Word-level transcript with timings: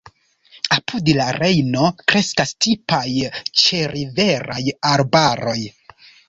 Apud 0.75 1.09
la 1.17 1.27
Rejno 1.35 1.89
kreskas 2.11 2.53
tipaj 2.67 3.03
ĉeriveraj 3.65 4.65
arbaroj. 4.95 5.57